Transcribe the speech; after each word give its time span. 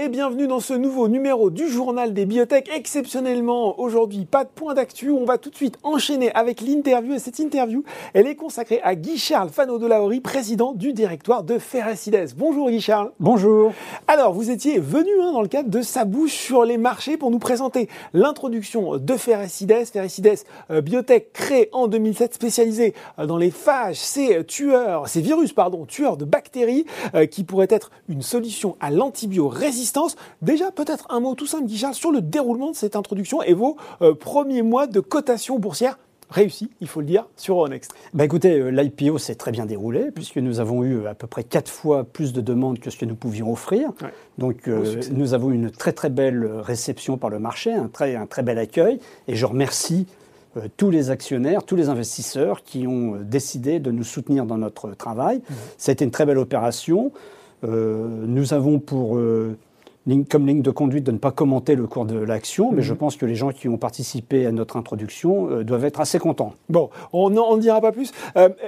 et 0.00 0.08
bienvenue 0.08 0.46
dans 0.46 0.60
ce 0.60 0.74
nouveau 0.74 1.08
numéro 1.08 1.50
du 1.50 1.68
journal 1.68 2.14
des 2.14 2.24
biotech. 2.24 2.70
Exceptionnellement, 2.72 3.80
aujourd'hui, 3.80 4.26
pas 4.26 4.44
de 4.44 4.48
point 4.48 4.74
d'actu. 4.74 5.10
On 5.10 5.24
va 5.24 5.38
tout 5.38 5.50
de 5.50 5.56
suite 5.56 5.76
enchaîner 5.82 6.32
avec 6.34 6.60
l'interview. 6.60 7.14
Et 7.14 7.18
cette 7.18 7.40
interview, 7.40 7.82
elle 8.14 8.28
est 8.28 8.36
consacrée 8.36 8.80
à 8.84 8.94
Guy-Charles 8.94 9.48
Fano 9.48 9.78
de 9.78 10.20
président 10.20 10.72
du 10.72 10.92
directoire 10.92 11.42
de 11.42 11.58
Ferrecides. 11.58 12.28
Bonjour 12.36 12.70
Guy-Charles. 12.70 13.10
Bonjour. 13.18 13.72
Alors, 14.06 14.32
vous 14.34 14.50
étiez 14.50 14.78
venu 14.78 15.10
hein, 15.20 15.32
dans 15.32 15.42
le 15.42 15.48
cadre 15.48 15.68
de 15.68 15.82
sa 15.82 16.04
bouche 16.04 16.32
sur 16.32 16.64
les 16.64 16.78
marchés 16.78 17.16
pour 17.16 17.32
nous 17.32 17.40
présenter 17.40 17.88
l'introduction 18.14 18.98
de 18.98 19.16
Ferrecides. 19.16 19.84
Ferrecides, 19.92 20.44
euh, 20.70 20.80
biotech 20.80 21.32
créée 21.32 21.70
en 21.72 21.88
2007, 21.88 22.34
spécialisée 22.34 22.94
euh, 23.18 23.26
dans 23.26 23.36
les 23.36 23.50
phages, 23.50 23.96
ces 23.96 24.44
tueurs, 24.44 25.08
ces 25.08 25.22
virus, 25.22 25.52
pardon, 25.52 25.86
tueurs 25.86 26.16
de 26.16 26.24
bactéries, 26.24 26.84
euh, 27.16 27.26
qui 27.26 27.42
pourraient 27.42 27.66
être 27.70 27.90
une 28.08 28.22
solution 28.22 28.76
à 28.78 28.92
l'antibiorésistance. 28.92 29.88
Déjà, 30.42 30.70
peut-être 30.70 31.06
un 31.10 31.20
mot 31.20 31.34
tout 31.34 31.46
simple, 31.46 31.64
Guichard, 31.64 31.94
sur 31.94 32.12
le 32.12 32.20
déroulement 32.20 32.70
de 32.70 32.76
cette 32.76 32.96
introduction 32.96 33.42
et 33.42 33.54
vos 33.54 33.76
euh, 34.02 34.14
premiers 34.14 34.62
mois 34.62 34.86
de 34.86 35.00
cotation 35.00 35.58
boursière 35.58 35.98
réussi, 36.30 36.68
il 36.82 36.88
faut 36.88 37.00
le 37.00 37.06
dire, 37.06 37.26
sur 37.38 37.54
Euronext 37.54 37.92
bah 38.12 38.22
Écoutez, 38.22 38.60
euh, 38.60 38.68
l'IPO 38.68 39.16
s'est 39.16 39.36
très 39.36 39.50
bien 39.50 39.64
déroulé, 39.64 40.10
puisque 40.14 40.36
nous 40.36 40.60
avons 40.60 40.84
eu 40.84 41.06
à 41.06 41.14
peu 41.14 41.26
près 41.26 41.42
quatre 41.42 41.70
fois 41.70 42.04
plus 42.04 42.34
de 42.34 42.42
demandes 42.42 42.80
que 42.80 42.90
ce 42.90 42.98
que 42.98 43.06
nous 43.06 43.14
pouvions 43.14 43.50
offrir. 43.50 43.92
Donc 44.36 44.68
euh, 44.68 45.00
nous 45.10 45.32
avons 45.32 45.50
eu 45.50 45.54
une 45.54 45.70
très 45.70 45.94
très 45.94 46.10
belle 46.10 46.44
réception 46.60 47.16
par 47.16 47.30
le 47.30 47.38
marché, 47.38 47.72
un 47.72 47.88
très, 47.88 48.14
un 48.14 48.26
très 48.26 48.42
bel 48.42 48.58
accueil, 48.58 49.00
et 49.26 49.36
je 49.36 49.46
remercie 49.46 50.06
tous 50.76 50.90
les 50.90 51.08
actionnaires, 51.08 51.62
tous 51.62 51.76
les 51.76 51.88
investisseurs 51.88 52.62
qui 52.62 52.86
ont 52.86 53.16
décidé 53.22 53.80
de 53.80 53.90
nous 53.90 54.04
soutenir 54.04 54.44
dans 54.44 54.58
notre 54.58 54.90
travail. 54.90 55.38
Mmh. 55.38 55.54
Ça 55.78 55.90
a 55.90 55.92
été 55.94 56.04
une 56.04 56.10
très 56.10 56.26
belle 56.26 56.38
opération. 56.38 57.10
Euh, 57.64 58.06
nous 58.26 58.54
avons 58.54 58.78
pour 58.78 59.18
euh, 60.08 60.24
comme 60.28 60.46
ligne 60.46 60.62
de 60.62 60.70
conduite 60.70 61.04
de 61.04 61.12
ne 61.12 61.18
pas 61.18 61.30
commenter 61.30 61.74
le 61.74 61.86
cours 61.86 62.04
de 62.04 62.18
l'action, 62.18 62.72
mais 62.72 62.82
je 62.82 62.92
mhm. 62.92 62.98
pense 62.98 63.16
que 63.16 63.26
les 63.26 63.34
gens 63.34 63.50
qui 63.50 63.68
ont 63.68 63.78
participé 63.78 64.46
à 64.46 64.52
notre 64.52 64.76
introduction 64.76 65.50
euh, 65.50 65.64
doivent 65.64 65.84
être 65.84 66.00
assez 66.00 66.18
contents. 66.18 66.54
Bon, 66.68 66.90
on 67.12 67.30
n'en 67.30 67.56
dira 67.56 67.80
pas 67.80 67.92
plus. 67.92 68.12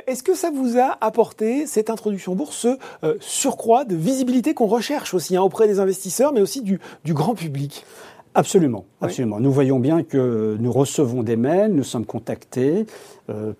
Est-ce 0.06 0.22
que 0.22 0.34
ça 0.34 0.50
vous 0.50 0.78
a 0.78 0.96
apporté, 1.00 1.66
cette 1.66 1.90
introduction 1.90 2.34
bourse, 2.34 2.56
ce 2.56 2.78
surcroît 3.20 3.84
de 3.84 3.94
visibilité 3.94 4.54
qu'on 4.54 4.66
recherche 4.66 5.14
aussi 5.14 5.36
hein, 5.36 5.42
auprès 5.42 5.66
des 5.66 5.80
investisseurs, 5.80 6.32
mais 6.32 6.40
aussi 6.40 6.62
du, 6.62 6.80
du 7.04 7.14
grand 7.14 7.34
public? 7.34 7.84
Absolument, 8.34 8.84
absolument. 9.00 9.40
Nous 9.40 9.50
voyons 9.50 9.80
bien 9.80 10.04
que 10.04 10.56
nous 10.60 10.70
recevons 10.70 11.24
des 11.24 11.34
mails, 11.34 11.72
nous 11.72 11.82
sommes 11.82 12.06
contactés 12.06 12.80
euh, 12.80 12.84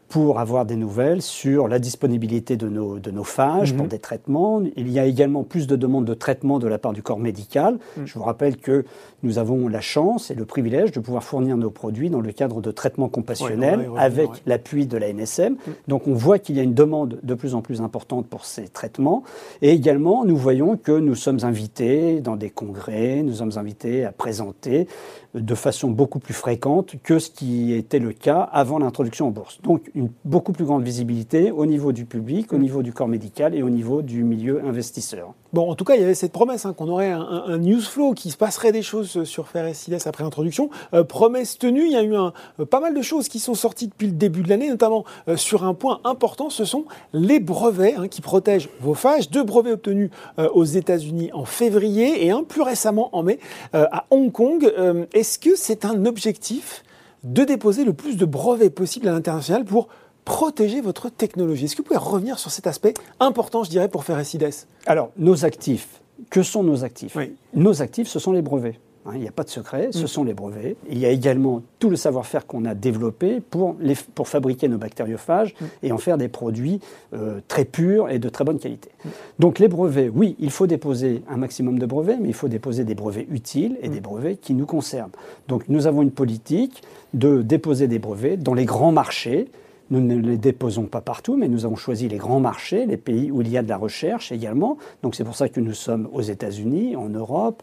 pour 0.08 0.40
avoir 0.40 0.64
des 0.64 0.76
nouvelles 0.76 1.22
sur 1.22 1.68
la 1.68 1.78
disponibilité 1.78 2.56
de 2.56 2.68
nos, 2.68 2.98
de 2.98 3.10
nos 3.10 3.24
phages 3.24 3.74
pour 3.74 3.84
mhm. 3.84 3.90
des 3.90 3.98
traitements. 3.98 4.62
Il 4.76 4.90
y 4.90 4.98
a 4.98 5.06
également 5.06 5.44
plus 5.44 5.66
de 5.66 5.76
demandes 5.76 6.04
de 6.04 6.14
traitement 6.14 6.58
de 6.58 6.66
la 6.66 6.78
part 6.78 6.92
du 6.92 7.02
corps 7.02 7.18
médical. 7.18 7.78
Mhm. 7.96 8.06
Je 8.06 8.14
vous 8.14 8.24
rappelle 8.24 8.56
que 8.56 8.84
nous 9.22 9.38
avons 9.38 9.68
la 9.68 9.80
chance 9.80 10.30
et 10.30 10.34
le 10.34 10.44
privilège 10.44 10.92
de 10.92 11.00
pouvoir 11.00 11.22
fournir 11.22 11.56
nos 11.56 11.70
produits 11.70 12.10
dans 12.10 12.20
le 12.20 12.32
cadre 12.32 12.60
de 12.60 12.70
traitements 12.70 13.08
compassionnels 13.08 13.88
avec 13.96 14.30
l'appui 14.46 14.86
de 14.86 14.96
la 14.96 15.08
NSM. 15.08 15.52
Mhm. 15.52 15.74
Donc 15.88 16.08
on 16.08 16.14
voit 16.14 16.38
qu'il 16.38 16.56
y 16.56 16.60
a 16.60 16.62
une 16.62 16.74
demande 16.74 17.18
de 17.22 17.34
plus 17.34 17.54
en 17.54 17.62
plus 17.62 17.80
importante 17.80 18.26
pour 18.26 18.44
ces 18.44 18.68
traitements. 18.68 19.22
Et 19.62 19.70
également, 19.70 20.24
nous 20.24 20.36
voyons 20.36 20.76
que 20.76 20.92
nous 20.92 21.14
sommes 21.14 21.40
invités 21.42 22.20
dans 22.20 22.36
des 22.36 22.50
congrès, 22.50 23.22
nous 23.22 23.34
sommes 23.34 23.52
invités 23.56 24.04
à 24.04 24.12
présenter 24.12 24.86
de 25.34 25.54
façon 25.54 25.90
beaucoup 25.90 26.18
plus 26.18 26.34
fréquente 26.34 26.94
que 27.02 27.18
ce 27.18 27.30
qui 27.30 27.72
était 27.72 28.00
le 28.00 28.12
cas 28.12 28.40
avant 28.40 28.78
l'introduction 28.78 29.28
en 29.28 29.30
bourse. 29.30 29.59
Donc 29.62 29.90
une 29.94 30.10
beaucoup 30.24 30.52
plus 30.52 30.64
grande 30.64 30.82
visibilité 30.82 31.50
au 31.50 31.66
niveau 31.66 31.92
du 31.92 32.04
public, 32.04 32.52
au 32.52 32.56
mm. 32.56 32.60
niveau 32.60 32.82
du 32.82 32.92
corps 32.92 33.08
médical 33.08 33.54
et 33.54 33.62
au 33.62 33.70
niveau 33.70 34.02
du 34.02 34.24
milieu 34.24 34.64
investisseur. 34.64 35.34
Bon, 35.52 35.68
en 35.68 35.74
tout 35.74 35.84
cas, 35.84 35.96
il 35.96 36.00
y 36.00 36.04
avait 36.04 36.14
cette 36.14 36.32
promesse 36.32 36.64
hein, 36.64 36.72
qu'on 36.72 36.88
aurait 36.88 37.10
un, 37.10 37.58
news 37.58 37.80
flow, 37.80 38.14
qui 38.14 38.30
se 38.30 38.36
passerait 38.36 38.70
des 38.70 38.82
choses 38.82 39.24
sur 39.24 39.48
Ferrecides 39.48 39.98
après 40.06 40.22
l'introduction. 40.22 40.70
Euh, 40.94 41.02
promesse 41.02 41.58
tenue, 41.58 41.86
il 41.86 41.92
y 41.92 41.96
a 41.96 42.02
eu 42.02 42.14
un, 42.14 42.32
euh, 42.60 42.64
pas 42.64 42.78
mal 42.78 42.94
de 42.94 43.02
choses 43.02 43.28
qui 43.28 43.40
sont 43.40 43.54
sorties 43.54 43.88
depuis 43.88 44.06
le 44.06 44.12
début 44.12 44.42
de 44.42 44.48
l'année, 44.48 44.68
notamment 44.68 45.04
euh, 45.26 45.36
sur 45.36 45.64
un 45.64 45.74
point 45.74 46.00
important, 46.04 46.50
ce 46.50 46.64
sont 46.64 46.84
les 47.12 47.40
brevets 47.40 47.96
hein, 47.96 48.06
qui 48.06 48.20
protègent 48.20 48.68
vos 48.80 48.94
phages. 48.94 49.30
Deux 49.30 49.42
brevets 49.42 49.72
obtenus 49.72 50.10
aux 50.54 50.64
États-Unis 50.64 51.30
en 51.32 51.44
février 51.44 52.24
et 52.24 52.30
un 52.30 52.44
plus 52.44 52.62
récemment 52.62 53.10
en 53.12 53.22
mai 53.22 53.38
à 53.72 54.06
Hong 54.10 54.30
Kong. 54.30 54.70
Euh, 54.78 55.06
est-ce 55.12 55.38
que 55.38 55.56
c'est 55.56 55.84
un 55.84 56.04
objectif 56.06 56.84
de 57.24 57.44
déposer 57.44 57.84
le 57.84 57.92
plus 57.92 58.16
de 58.16 58.24
brevets 58.24 58.70
possible 58.70 59.08
à 59.08 59.12
l'international 59.12 59.64
pour 59.64 59.88
protéger 60.24 60.80
votre 60.80 61.08
technologie. 61.08 61.64
Est-ce 61.64 61.76
que 61.76 61.82
vous 61.82 61.88
pouvez 61.88 61.98
revenir 61.98 62.38
sur 62.38 62.50
cet 62.50 62.66
aspect 62.66 62.94
important, 63.18 63.64
je 63.64 63.70
dirais, 63.70 63.88
pour 63.88 64.04
faire 64.04 64.24
SIDES 64.24 64.66
Alors, 64.86 65.10
nos 65.16 65.44
actifs, 65.44 66.00
que 66.30 66.42
sont 66.42 66.62
nos 66.62 66.84
actifs? 66.84 67.16
Nos 67.54 67.82
actifs, 67.82 68.08
ce 68.08 68.18
sont 68.18 68.32
les 68.32 68.42
brevets. 68.42 68.78
Hein, 69.06 69.12
il 69.14 69.20
n'y 69.20 69.28
a 69.28 69.32
pas 69.32 69.44
de 69.44 69.48
secret, 69.48 69.88
ce 69.92 70.04
mm. 70.04 70.06
sont 70.06 70.24
les 70.24 70.34
brevets. 70.34 70.76
Il 70.90 70.98
y 70.98 71.06
a 71.06 71.10
également 71.10 71.62
tout 71.78 71.88
le 71.88 71.96
savoir-faire 71.96 72.46
qu'on 72.46 72.66
a 72.66 72.74
développé 72.74 73.40
pour, 73.40 73.76
les, 73.80 73.94
pour 74.14 74.28
fabriquer 74.28 74.68
nos 74.68 74.76
bactériophages 74.76 75.54
mm. 75.58 75.64
et 75.84 75.92
en 75.92 75.98
faire 75.98 76.18
des 76.18 76.28
produits 76.28 76.80
euh, 77.14 77.40
très 77.48 77.64
purs 77.64 78.10
et 78.10 78.18
de 78.18 78.28
très 78.28 78.44
bonne 78.44 78.58
qualité. 78.58 78.90
Mm. 79.04 79.08
Donc 79.38 79.58
les 79.58 79.68
brevets, 79.68 80.10
oui, 80.14 80.36
il 80.38 80.50
faut 80.50 80.66
déposer 80.66 81.22
un 81.30 81.38
maximum 81.38 81.78
de 81.78 81.86
brevets, 81.86 82.18
mais 82.20 82.28
il 82.28 82.34
faut 82.34 82.48
déposer 82.48 82.84
des 82.84 82.94
brevets 82.94 83.26
utiles 83.30 83.78
et 83.80 83.88
des 83.88 84.00
brevets 84.00 84.38
qui 84.38 84.52
nous 84.52 84.66
concernent. 84.66 85.12
Donc 85.48 85.68
nous 85.68 85.86
avons 85.86 86.02
une 86.02 86.10
politique 86.10 86.82
de 87.14 87.40
déposer 87.40 87.88
des 87.88 87.98
brevets 87.98 88.36
dans 88.36 88.54
les 88.54 88.66
grands 88.66 88.92
marchés 88.92 89.48
nous 89.90 90.00
ne 90.00 90.14
les 90.14 90.36
déposons 90.36 90.84
pas 90.84 91.00
partout, 91.00 91.36
mais 91.36 91.48
nous 91.48 91.64
avons 91.64 91.76
choisi 91.76 92.08
les 92.08 92.16
grands 92.16 92.40
marchés, 92.40 92.86
les 92.86 92.96
pays 92.96 93.30
où 93.30 93.42
il 93.42 93.48
y 93.48 93.58
a 93.58 93.62
de 93.62 93.68
la 93.68 93.76
recherche 93.76 94.30
également. 94.30 94.78
Donc 95.02 95.14
c'est 95.14 95.24
pour 95.24 95.34
ça 95.34 95.48
que 95.48 95.60
nous 95.60 95.74
sommes 95.74 96.08
aux 96.12 96.22
États-Unis, 96.22 96.96
en 96.96 97.08
Europe, 97.08 97.62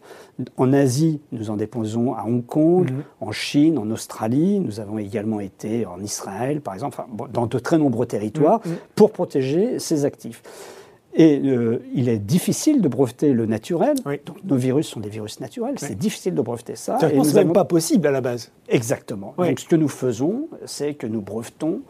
en 0.56 0.72
Asie, 0.72 1.20
nous 1.32 1.50
en 1.50 1.56
déposons 1.56 2.14
à 2.14 2.24
Hong 2.24 2.44
Kong, 2.44 2.90
mhm. 2.90 3.02
en 3.20 3.32
Chine, 3.32 3.78
en 3.78 3.90
Australie. 3.90 4.60
Nous 4.60 4.80
avons 4.80 4.98
également 4.98 5.40
été 5.40 5.86
en 5.86 6.00
Israël, 6.00 6.60
par 6.60 6.74
exemple, 6.74 7.02
dans 7.32 7.46
de 7.46 7.58
très 7.58 7.78
nombreux 7.78 8.06
territoires, 8.06 8.60
mhm. 8.64 8.74
pour 8.94 9.10
protéger 9.10 9.78
ces 9.78 10.04
actifs. 10.04 10.42
Et 11.14 11.40
euh, 11.42 11.82
il 11.94 12.08
est 12.08 12.18
difficile 12.18 12.82
de 12.82 12.88
breveter 12.88 13.32
le 13.32 13.46
naturel. 13.46 13.96
Donc, 14.04 14.36
nos 14.44 14.56
virus 14.56 14.86
sont 14.86 15.00
des 15.00 15.08
virus 15.08 15.40
naturels. 15.40 15.74
C'est 15.78 15.98
difficile 15.98 16.34
de 16.34 16.42
breveter 16.42 16.76
ça. 16.76 16.98
C'est 17.00 17.34
même 17.34 17.52
pas 17.52 17.64
possible 17.64 18.06
à 18.06 18.10
la 18.10 18.20
base. 18.20 18.52
Exactement. 18.68 19.34
Donc, 19.38 19.58
ce 19.58 19.66
que 19.66 19.76
nous 19.76 19.88
faisons, 19.88 20.48
c'est 20.66 20.94
que 20.94 21.06
nous 21.06 21.22
brevetons 21.22 21.80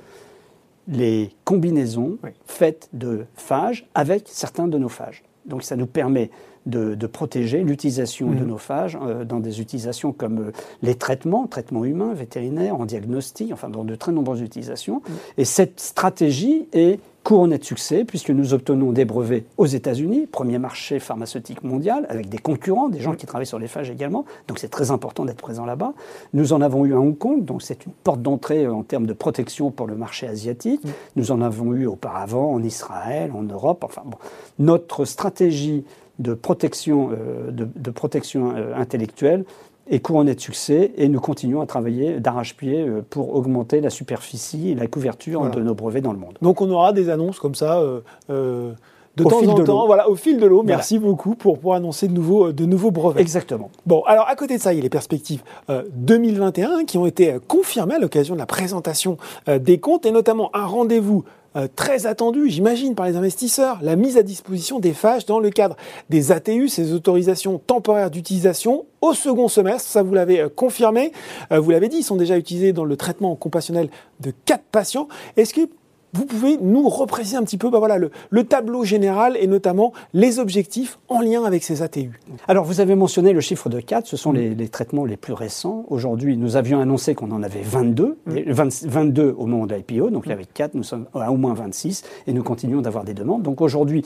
les 0.89 1.31
combinaisons 1.45 2.19
faites 2.47 2.89
de 2.93 3.27
phages 3.35 3.87
avec 3.95 4.25
certains 4.27 4.69
de 4.69 4.79
nos 4.79 4.89
phages. 4.89 5.23
Donc 5.47 5.63
ça 5.63 5.77
nous 5.77 5.87
permet 5.87 6.31
de, 6.67 7.07
protéger 7.07 7.63
l'utilisation 7.63 8.31
de 8.31 8.45
mmh. 8.45 8.47
nos 8.47 8.59
phages 8.59 8.99
euh, 9.01 9.25
dans 9.25 9.41
des 9.41 9.61
utilisations 9.61 10.13
comme 10.13 10.49
euh, 10.49 10.53
les 10.83 10.95
traitements, 10.95 11.47
traitements 11.47 11.85
humains, 11.85 12.13
vétérinaires, 12.13 12.79
en 12.79 12.85
diagnostic, 12.85 13.53
enfin 13.53 13.71
dans 13.71 13.85
de 13.85 13.95
très 13.95 14.13
nombreuses 14.13 14.43
utilisations. 14.43 14.97
Mmh. 14.97 15.13
Et 15.39 15.45
cette 15.47 15.81
stratégie 15.81 16.69
est 16.75 17.01
couronné 17.29 17.59
de 17.59 17.65
succès 17.65 18.07
puisque 18.07 18.31
nous 18.31 18.55
obtenons 18.55 18.91
des 18.91 19.05
brevets 19.05 19.45
aux 19.59 19.67
États-Unis, 19.67 20.27
premier 20.27 20.57
marché 20.57 20.99
pharmaceutique 20.99 21.63
mondial, 21.63 22.07
avec 22.09 22.31
des 22.31 22.39
concurrents, 22.39 22.89
des 22.89 23.01
gens 23.01 23.13
qui 23.15 23.27
travaillent 23.27 23.45
sur 23.45 23.59
les 23.59 23.69
phages 23.69 23.91
également. 23.91 24.25
Donc 24.47 24.59
c'est 24.59 24.71
très 24.71 24.91
important 24.91 25.27
d'être 25.27 25.43
présent 25.43 25.67
là-bas. 25.67 25.93
Nous 26.33 26.55
en 26.55 26.63
avons 26.63 26.87
eu 26.87 26.95
à 26.95 26.99
Hong 26.99 27.19
Kong, 27.19 27.45
donc 27.45 27.61
c'est 27.61 27.85
une 27.85 27.93
porte 27.93 28.23
d'entrée 28.23 28.67
en 28.67 28.83
termes 28.83 29.05
de 29.05 29.13
protection 29.13 29.71
pour 29.71 29.87
le 29.87 29.95
marché 29.95 30.27
asiatique. 30.27 30.81
Nous 31.17 31.31
en 31.31 31.43
avons 31.43 31.75
eu 31.75 31.85
auparavant 31.85 32.51
en 32.51 32.63
Israël, 32.63 33.31
en 33.35 33.43
Europe. 33.43 33.85
Enfin 33.85 34.05
bon, 34.07 34.17
notre 34.59 35.05
stratégie 35.05 35.85
de 36.19 36.33
protection, 36.33 37.11
euh, 37.13 37.51
de, 37.51 37.91
protection 37.91 38.55
euh, 38.57 38.75
intellectuelle 38.75 39.45
est 39.91 40.01
couronné 40.01 40.35
de 40.35 40.41
succès 40.41 40.93
et 40.97 41.09
nous 41.09 41.21
continuons 41.21 41.61
à 41.61 41.67
travailler 41.67 42.21
d'arrache-pied 42.21 42.81
euh, 42.81 43.03
pour 43.09 43.35
augmenter 43.35 43.81
la 43.81 43.91
superficie 43.91 44.71
et 44.71 44.75
la 44.75 44.87
couverture 44.87 45.49
de 45.51 45.61
nos 45.61 45.75
brevets 45.75 46.01
dans 46.01 46.13
le 46.13 46.19
monde. 46.19 46.37
Donc 46.43 46.61
on 46.61 46.71
aura 46.71 46.93
des 46.93 47.11
annonces 47.11 47.39
comme 47.39 47.55
ça 47.55 47.81
euh, 47.81 48.01
euh, 48.31 48.73
de 49.17 49.25
temps 49.25 49.43
en 49.43 49.65
temps, 49.65 49.87
voilà, 49.87 50.09
au 50.09 50.15
fil 50.15 50.39
de 50.39 50.47
l'eau. 50.47 50.63
Merci 50.63 51.01
beaucoup 51.01 51.35
pour, 51.35 51.59
pour 51.59 51.75
annoncer 51.75 52.07
de 52.07 52.13
nouveaux, 52.13 52.53
de 52.53 52.65
nouveaux 52.65 52.93
brevets. 52.93 53.21
Exactement. 53.21 53.69
Bon, 53.85 54.03
alors 54.07 54.29
à 54.29 54.37
côté 54.37 54.57
de 54.59 54.63
ça, 54.63 54.73
il 54.73 54.77
y 54.77 54.79
a 54.79 54.83
les 54.83 54.89
perspectives 54.89 55.43
2021 55.69 56.85
qui 56.85 56.99
ont 56.99 57.07
été 57.07 57.37
confirmées 57.49 57.97
à 57.97 57.99
l'occasion 57.99 58.35
de 58.35 58.39
la 58.39 58.47
présentation 58.47 59.17
des 59.49 59.79
comptes 59.79 60.07
et 60.07 60.13
notamment 60.13 60.51
un 60.55 60.67
rendez-vous 60.67 61.25
euh, 61.57 61.67
très 61.75 62.07
attendu, 62.07 62.51
j'imagine, 62.51 62.95
par 62.95 63.07
les 63.07 63.17
investisseurs, 63.17 63.79
la 63.83 63.97
mise 63.97 64.19
à 64.19 64.23
disposition 64.23 64.79
des 64.79 64.93
phages 64.93 65.25
dans 65.25 65.41
le 65.41 65.51
cadre 65.51 65.77
des 66.11 66.31
ATU, 66.31 66.69
ces 66.69 66.93
autorisations 66.93 67.59
temporaires 67.59 68.11
d'utilisation, 68.11 68.85
au 69.01 69.15
second 69.15 69.49
semestre. 69.49 69.89
Ça, 69.89 70.03
vous 70.03 70.15
l'avez 70.15 70.41
euh, 70.41 70.49
confirmé. 70.49 71.13
Euh, 71.53 71.59
vous 71.59 71.71
l'avez 71.71 71.89
dit, 71.89 71.99
ils 71.99 72.05
sont 72.05 72.17
déjà 72.17 72.37
utilisés 72.37 72.73
dans 72.73 72.85
le 72.85 72.97
traitement 72.97 73.35
compassionnel 73.35 73.89
de 74.21 74.33
4 74.45 74.63
patients. 74.71 75.09
Est-ce 75.37 75.55
que 75.55 75.69
vous 76.13 76.25
pouvez 76.25 76.57
nous 76.61 76.89
repréciser 76.89 77.37
un 77.37 77.43
petit 77.43 77.59
peu 77.59 77.71
bah 77.71 77.79
voilà, 77.79 77.99
le, 77.99 78.45
tableau 78.45 78.85
général 78.85 79.37
et 79.39 79.47
notamment 79.47 79.93
les 80.15 80.39
objectifs 80.39 80.99
en 81.09 81.21
lien 81.21 81.45
avec 81.45 81.63
ces 81.63 81.83
ATU 81.83 82.19
Alors, 82.47 82.65
vous 82.65 82.81
avez 82.81 82.95
mentionné 82.95 83.33
le 83.33 83.41
chiffre 83.41 83.69
de 83.69 83.81
4, 83.81 84.07
ce 84.07 84.17
sont 84.17 84.33
les, 84.33 84.69
traitements 84.69 85.05
les 85.05 85.17
plus 85.17 85.33
récents. 85.33 85.85
Aujourd'hui, 85.89 86.37
nous 86.37 86.57
avions 86.57 86.81
annoncé 86.81 87.15
qu'on 87.15 87.31
en 87.31 87.43
avait 87.43 87.63
22, 87.63 88.19
22 88.27 89.35
au 89.37 89.47
moment 89.47 89.67
de 89.67 89.75
l'IPO, 89.75 90.11
donc 90.11 90.25
il 90.27 90.31
y 90.31 90.33
avait 90.33 90.47
4, 90.47 90.75
nous 90.75 90.83
sommes 90.83 91.07
à 91.15 91.31
au 91.31 91.37
moins 91.37 91.55
26 91.55 92.05
et 92.27 92.33
nous 92.33 92.43
continuons 92.43 92.81
d'avoir 92.81 93.05
des 93.05 93.15
demandes. 93.15 93.43
Donc 93.43 93.61
aujourd'hui, 93.61 94.03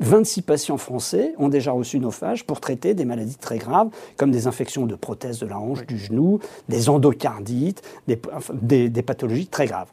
26 0.00 0.42
patients 0.42 0.76
français 0.76 1.34
ont 1.38 1.48
déjà 1.48 1.72
reçu 1.72 1.98
nos 1.98 2.10
phages 2.10 2.44
pour 2.44 2.60
traiter 2.60 2.94
des 2.94 3.04
maladies 3.04 3.36
très 3.36 3.58
graves, 3.58 3.88
comme 4.16 4.30
des 4.30 4.46
infections 4.46 4.86
de 4.86 4.94
prothèses 4.94 5.40
de 5.40 5.46
la 5.46 5.58
hanche, 5.58 5.86
du 5.86 5.98
genou, 5.98 6.40
des 6.68 6.88
endocardites, 6.88 7.82
des, 8.06 8.88
des, 8.88 9.02
pathologies 9.02 9.48
très 9.48 9.66
graves. 9.66 9.88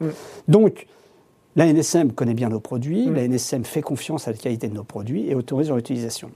Donc, 0.48 0.86
la 1.56 1.72
NSM 1.72 2.12
connaît 2.12 2.34
bien 2.34 2.50
nos 2.50 2.60
produits, 2.60 3.06
la 3.06 3.26
NSM 3.26 3.64
fait 3.64 3.80
confiance 3.80 4.28
à 4.28 4.30
la 4.30 4.36
qualité 4.36 4.68
de 4.68 4.74
nos 4.74 4.84
produits 4.84 5.28
et 5.28 5.34
autorise 5.34 5.68
leur 5.68 5.78
utilisation. 5.78 6.30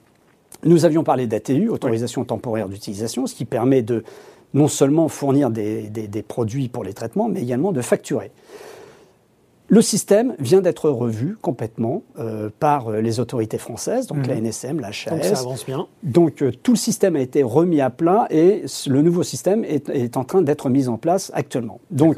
Nous 0.64 0.84
avions 0.84 1.04
parlé 1.04 1.26
d'ATU, 1.26 1.68
autorisation 1.68 2.24
temporaire 2.24 2.68
d'utilisation, 2.68 3.26
ce 3.26 3.34
qui 3.34 3.44
permet 3.44 3.82
de 3.82 4.02
non 4.54 4.66
seulement 4.66 5.08
fournir 5.08 5.50
des, 5.50 6.24
produits 6.26 6.68
pour 6.68 6.84
les 6.84 6.94
traitements, 6.94 7.28
mais 7.28 7.42
également 7.42 7.72
de 7.72 7.82
facturer. 7.82 8.32
Le 9.68 9.82
système 9.82 10.34
vient 10.40 10.60
d'être 10.60 10.90
revu 10.90 11.36
complètement 11.40 12.02
euh, 12.18 12.50
par 12.58 12.90
les 12.90 13.20
autorités 13.20 13.58
françaises, 13.58 14.08
donc 14.08 14.26
la 14.26 14.34
NSM, 14.34 14.80
la 14.80 14.88
HAS. 14.88 15.10
Donc 15.10 15.22
ça 15.22 15.38
avance 15.38 15.64
bien. 15.64 15.86
Donc 16.02 16.42
euh, 16.42 16.50
tout 16.64 16.72
le 16.72 16.76
système 16.76 17.14
a 17.14 17.20
été 17.20 17.44
remis 17.44 17.80
à 17.80 17.88
plat 17.88 18.26
et 18.30 18.64
le 18.88 19.00
nouveau 19.00 19.22
système 19.22 19.64
est, 19.64 20.16
en 20.16 20.24
train 20.24 20.42
d'être 20.42 20.68
mis 20.70 20.88
en 20.88 20.96
place 20.96 21.30
actuellement. 21.34 21.78
Donc 21.92 22.16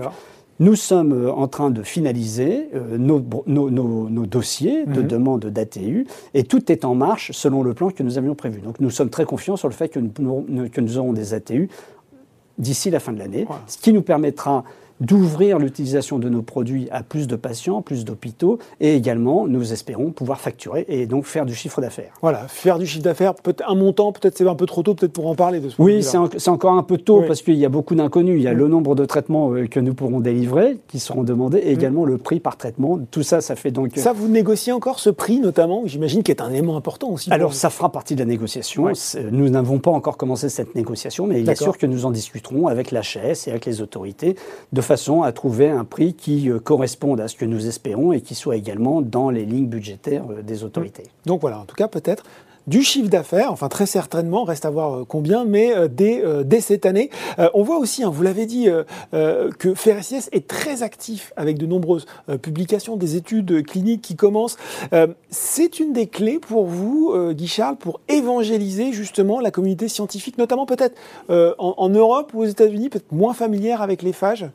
nous 0.60 0.76
sommes 0.76 1.12
euh, 1.12 1.32
en 1.32 1.48
train 1.48 1.70
de 1.70 1.82
finaliser 1.82 2.68
nos, 2.98 3.20
dossiers 4.26 4.86
de 4.86 5.00
mhm. 5.00 5.06
demande 5.06 5.46
d'ATU 5.46 6.06
et 6.34 6.44
tout 6.44 6.70
est 6.70 6.84
en 6.84 6.94
marche 6.94 7.32
selon 7.32 7.62
le 7.62 7.74
plan 7.74 7.90
que 7.90 8.02
nous 8.02 8.18
avions 8.18 8.34
prévu. 8.34 8.60
Donc 8.60 8.80
nous 8.80 8.90
sommes 8.90 9.10
très 9.10 9.24
confiants 9.24 9.56
sur 9.56 9.68
le 9.68 9.74
fait 9.74 9.88
que 9.88 10.00
nous, 10.00 10.68
que 10.70 10.80
nous 10.80 10.98
aurons 10.98 11.12
des 11.12 11.34
ATU 11.34 11.68
d'ici 12.58 12.90
la 12.90 13.00
fin 13.00 13.12
de 13.12 13.18
l'année, 13.18 13.46
ce 13.66 13.78
qui 13.78 13.92
nous 13.92 14.02
permettra 14.02 14.64
d'ouvrir 15.02 15.58
l'utilisation 15.58 16.18
de 16.18 16.28
nos 16.28 16.42
produits 16.42 16.88
à 16.90 17.02
plus 17.02 17.26
de 17.26 17.36
patients, 17.36 17.82
plus 17.82 18.04
d'hôpitaux, 18.04 18.58
et 18.80 18.94
également, 18.94 19.46
nous 19.48 19.72
espérons 19.72 20.12
pouvoir 20.12 20.40
facturer 20.40 20.84
et 20.88 21.06
donc 21.06 21.24
faire 21.24 21.44
du 21.44 21.54
chiffre 21.54 21.80
d'affaires. 21.80 22.12
Voilà, 22.22 22.46
faire 22.48 22.78
du 22.78 22.86
chiffre 22.86 23.02
d'affaires, 23.02 23.34
peut-être 23.34 23.68
un 23.68 23.74
montant, 23.74 24.12
peut-être 24.12 24.38
c'est 24.38 24.46
un 24.46 24.54
peu 24.54 24.66
trop 24.66 24.82
tôt, 24.82 24.94
peut-être 24.94 25.12
pour 25.12 25.26
en 25.26 25.34
parler 25.34 25.58
de 25.60 25.68
ce 25.68 25.82
Oui, 25.82 26.02
c'est 26.02 26.48
encore 26.48 26.74
un 26.74 26.82
peu 26.82 26.98
tôt 26.98 27.24
parce 27.26 27.42
qu'il 27.42 27.56
y 27.56 27.64
a 27.64 27.68
beaucoup 27.68 27.94
d'inconnus. 27.94 28.36
Il 28.38 28.42
y 28.42 28.48
a 28.48 28.52
le 28.52 28.68
nombre 28.68 28.94
de 28.94 29.04
traitements 29.04 29.52
euh, 29.52 29.66
que 29.66 29.80
nous 29.80 29.94
pourrons 29.94 30.20
délivrer, 30.20 30.78
qui 30.88 31.00
seront 31.00 31.24
demandés, 31.24 31.58
et 31.58 31.72
également 31.72 32.04
le 32.04 32.18
prix 32.18 32.38
par 32.38 32.56
traitement. 32.56 33.00
Tout 33.10 33.24
ça, 33.24 33.40
ça 33.40 33.56
fait 33.56 33.72
donc. 33.72 33.92
Ça, 33.96 34.12
vous 34.12 34.28
négociez 34.28 34.72
encore 34.72 35.00
ce 35.00 35.10
prix, 35.10 35.40
notamment, 35.40 35.82
j'imagine, 35.86 36.22
qui 36.22 36.30
est 36.30 36.40
un 36.40 36.50
élément 36.50 36.76
important 36.76 37.10
aussi. 37.10 37.32
Alors, 37.32 37.54
ça 37.54 37.70
fera 37.70 37.90
partie 37.90 38.14
de 38.14 38.20
la 38.20 38.26
négociation. 38.26 38.88
Nous 39.30 39.48
n'avons 39.50 39.78
pas 39.80 39.90
encore 39.90 40.16
commencé 40.16 40.48
cette 40.48 40.74
négociation, 40.76 41.26
mais 41.26 41.40
il 41.40 41.50
est 41.50 41.54
sûr 41.56 41.76
que 41.76 41.86
nous 41.86 42.06
en 42.06 42.10
discuterons 42.12 42.68
avec 42.68 42.92
l'HS 42.92 43.48
et 43.48 43.50
avec 43.50 43.66
les 43.66 43.80
autorités 43.80 44.36
de 44.72 44.80
façon 44.80 44.91
à 44.92 45.32
trouver 45.32 45.70
un 45.70 45.84
prix 45.84 46.12
qui 46.12 46.50
euh, 46.50 46.58
corresponde 46.58 47.20
à 47.20 47.28
ce 47.28 47.36
que 47.36 47.46
nous 47.46 47.66
espérons 47.66 48.12
et 48.12 48.20
qui 48.20 48.34
soit 48.34 48.56
également 48.56 49.00
dans 49.00 49.30
les 49.30 49.46
lignes 49.46 49.68
budgétaires 49.68 50.24
euh, 50.30 50.42
des 50.42 50.64
autorités. 50.64 51.04
Donc 51.24 51.40
voilà, 51.40 51.58
en 51.58 51.64
tout 51.64 51.74
cas 51.74 51.88
peut-être 51.88 52.24
du 52.66 52.82
chiffre 52.82 53.08
d'affaires, 53.08 53.52
enfin 53.52 53.68
très 53.68 53.86
certainement, 53.86 54.44
reste 54.44 54.64
à 54.64 54.70
voir 54.70 54.94
euh, 54.94 55.04
combien, 55.06 55.44
mais 55.44 55.72
dès, 55.88 56.22
dès, 56.44 56.60
cette 56.60 56.86
année. 56.86 57.10
on 57.54 57.62
voit 57.62 57.78
aussi, 57.78 58.04
hein, 58.04 58.10
vous 58.10 58.22
l'avez 58.22 58.46
dit, 58.46 58.68
que 59.12 59.74
Ferresies 59.74 60.28
est 60.32 60.46
très 60.46 60.82
actif 60.82 61.32
avec 61.36 61.58
de 61.58 61.66
nombreuses 61.66 62.06
publications, 62.40 62.96
des 62.96 63.16
études 63.16 63.64
cliniques 63.66 64.02
qui 64.02 64.16
commencent. 64.16 64.56
C'est 65.30 65.80
une 65.80 65.92
des 65.92 66.06
clés 66.06 66.38
pour 66.38 66.66
vous, 66.66 67.14
Guy 67.32 67.48
Charles, 67.48 67.76
pour 67.76 68.00
évangéliser 68.08 68.92
justement 68.92 69.40
la 69.40 69.50
communauté 69.50 69.88
scientifique, 69.88 70.38
notamment 70.38 70.66
peut-être 70.66 70.96
en, 71.28 71.74
en, 71.76 71.88
Europe 71.88 72.32
ou 72.34 72.42
aux 72.42 72.46
États-Unis, 72.46 72.88
peut-être 72.88 73.12
moins 73.12 73.34
familière 73.34 73.82
avec 73.82 74.02
les 74.02 74.12
phages? 74.12 74.46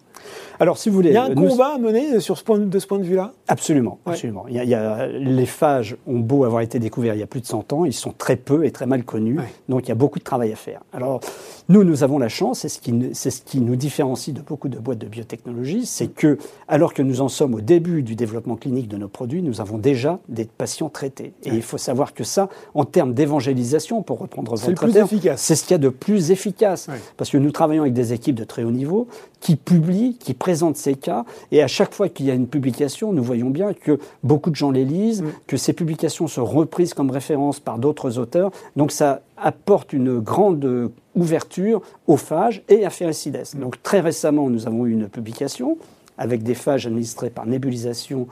Alors, 0.59 0.77
si 0.77 0.89
vous 0.89 0.95
voulez. 0.95 1.09
Il 1.09 1.13
y 1.13 1.17
a 1.17 1.23
un 1.23 1.33
combat 1.33 1.73
à 1.75 1.77
mener 1.77 2.19
sur 2.19 2.37
ce 2.37 2.43
point, 2.43 2.57
de 2.57 2.79
ce 2.79 2.87
point 2.87 2.99
de 2.99 3.03
vue-là? 3.03 3.33
Absolument, 3.47 3.99
absolument. 4.05 4.45
Il 4.49 4.55
y, 4.55 4.73
a, 4.73 5.07
les 5.07 5.45
phages 5.45 5.95
ont 6.07 6.19
beau 6.19 6.43
avoir 6.43 6.61
été 6.61 6.79
découverts 6.79 7.13
il 7.13 7.19
y 7.19 7.23
a 7.23 7.27
plus 7.27 7.41
de 7.41 7.45
100 7.45 7.73
ans, 7.73 7.85
ils 7.85 7.93
sont 7.97 8.13
très 8.13 8.35
peu 8.35 8.65
et 8.65 8.71
très 8.71 8.85
mal 8.85 9.03
connus, 9.03 9.39
donc 9.69 9.85
il 9.85 9.89
y 9.89 9.91
a 9.91 9.95
beaucoup 9.95 10.19
de 10.19 10.23
travail 10.23 10.51
à 10.53 10.55
faire. 10.55 10.81
Alors, 10.93 11.21
nous, 11.69 11.83
nous 11.83 12.03
avons 12.03 12.17
la 12.17 12.29
chance, 12.29 12.59
c'est 12.59 12.69
ce, 12.69 12.79
qui, 12.79 12.93
c'est 13.13 13.29
ce 13.29 13.41
qui 13.41 13.59
nous 13.59 13.75
différencie 13.75 14.33
de 14.33 14.41
beaucoup 14.41 14.69
de 14.69 14.77
boîtes 14.77 14.99
de 14.99 15.07
biotechnologie, 15.07 15.85
c'est 15.85 16.07
que, 16.07 16.37
alors 16.67 16.93
que 16.93 17.01
nous 17.01 17.19
en 17.19 17.27
sommes 17.27 17.55
au 17.55 17.61
début 17.61 18.03
du 18.03 18.15
développement 18.15 18.55
clinique 18.55 18.87
de 18.87 18.95
nos 18.95 19.09
produits, 19.09 19.41
nous 19.41 19.59
avons 19.59 19.77
déjà 19.77 20.19
des 20.29 20.45
patients 20.45 20.89
traités. 20.89 21.33
Et 21.43 21.49
il 21.49 21.61
faut 21.61 21.77
savoir 21.77 22.13
que 22.13 22.23
ça, 22.23 22.47
en 22.73 22.85
termes 22.85 23.13
d'évangélisation, 23.13 24.01
pour 24.01 24.19
reprendre 24.19 24.55
votre 24.55 24.87
terme, 24.87 25.09
c'est 25.35 25.55
ce 25.55 25.63
qu'il 25.63 25.71
y 25.71 25.75
a 25.75 25.77
de 25.79 25.89
plus 25.89 26.31
efficace. 26.31 26.87
Parce 27.17 27.29
que 27.29 27.37
nous 27.37 27.51
travaillons 27.51 27.81
avec 27.81 27.93
des 27.93 28.13
équipes 28.13 28.35
de 28.35 28.43
très 28.43 28.63
haut 28.63 28.71
niveau 28.71 29.07
qui 29.39 29.55
publient, 29.55 30.17
qui 30.19 30.33
présentent 30.33 30.77
ces 30.77 30.95
cas, 30.95 31.25
et 31.51 31.61
à 31.61 31.67
chaque 31.67 31.93
fois 31.93 32.09
qu'il 32.09 32.25
y 32.25 32.31
a 32.31 32.33
une 32.33 32.47
publication, 32.47 33.13
nous 33.13 33.23
voyons 33.23 33.49
bien 33.49 33.73
que 33.73 33.99
beaucoup 34.23 34.49
de 34.49 34.55
gens 34.55 34.71
les 34.71 34.85
lisent, 34.85 35.21
mm. 35.21 35.31
que 35.47 35.57
ces 35.57 35.73
publications 35.73 36.27
sont 36.27 36.45
reprises 36.45 36.93
comme 36.93 37.11
référence 37.11 37.59
par 37.59 37.77
d'autres 37.77 38.17
auteurs, 38.17 38.51
donc 38.75 38.91
ça 38.91 39.21
apporte 39.37 39.93
une 39.93 40.19
grande 40.19 40.91
ouverture 41.15 41.81
aux 42.07 42.17
phages 42.17 42.63
et 42.69 42.85
à 42.85 42.89
Ferricides. 42.89 43.43
Mm. 43.55 43.59
Donc 43.59 43.81
très 43.83 43.99
récemment, 43.99 44.49
nous 44.49 44.67
avons 44.67 44.85
eu 44.85 44.91
une 44.91 45.07
publication 45.07 45.77
avec 46.17 46.43
des 46.43 46.55
phages 46.55 46.87
administrées 46.87 47.29
par 47.29 47.45
nébulisation 47.45 48.27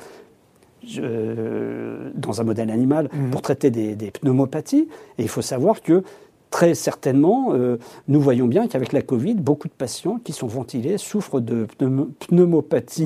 euh, 0.99 2.11
dans 2.15 2.41
un 2.41 2.43
modèle 2.43 2.69
animal 2.69 3.09
mm. 3.11 3.31
pour 3.31 3.41
traiter 3.41 3.71
des, 3.71 3.95
des, 3.95 4.11
pneumopathies. 4.11 4.87
Et 5.17 5.23
il 5.23 5.29
faut 5.29 5.41
savoir 5.41 5.81
que 5.81 6.03
très 6.51 6.73
certainement, 6.73 7.53
euh, 7.53 7.77
nous 8.07 8.21
voyons 8.21 8.47
bien 8.47 8.67
qu'avec 8.67 8.93
la 8.93 9.01
Covid, 9.01 9.35
beaucoup 9.35 9.67
de 9.67 9.73
patients 9.73 10.19
qui 10.23 10.31
sont 10.31 10.47
ventilés 10.47 10.97
souffrent 10.97 11.39
de 11.39 11.67
pneumopathie. 12.29 13.05